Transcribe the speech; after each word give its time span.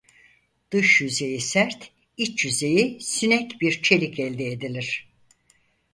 Dış 0.71 1.01
yüzeyi 1.01 1.41
sert 1.41 1.91
iç 2.17 2.45
yüzeyi 2.45 3.01
sünek 3.01 3.61
bir 3.61 3.81
çelik 3.81 4.19
elde 4.19 4.47
edilir. 4.51 5.09